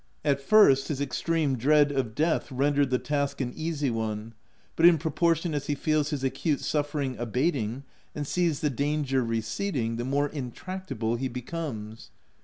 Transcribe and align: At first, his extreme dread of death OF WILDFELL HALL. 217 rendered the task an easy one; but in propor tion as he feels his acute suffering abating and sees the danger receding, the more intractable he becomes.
At 0.25 0.41
first, 0.41 0.87
his 0.87 0.99
extreme 0.99 1.59
dread 1.59 1.91
of 1.91 2.15
death 2.15 2.49
OF 2.49 2.57
WILDFELL 2.57 2.57
HALL. 2.57 2.57
217 2.57 2.57
rendered 2.57 2.89
the 2.89 3.05
task 3.07 3.39
an 3.39 3.53
easy 3.55 3.91
one; 3.91 4.33
but 4.75 4.87
in 4.87 4.97
propor 4.97 5.35
tion 5.35 5.53
as 5.53 5.67
he 5.67 5.75
feels 5.75 6.09
his 6.09 6.23
acute 6.23 6.61
suffering 6.61 7.15
abating 7.19 7.83
and 8.15 8.25
sees 8.25 8.61
the 8.61 8.71
danger 8.71 9.23
receding, 9.23 9.97
the 9.97 10.03
more 10.03 10.27
intractable 10.29 11.17
he 11.17 11.27
becomes. 11.27 12.09